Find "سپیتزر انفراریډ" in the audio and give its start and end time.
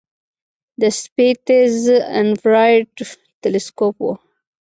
1.01-2.97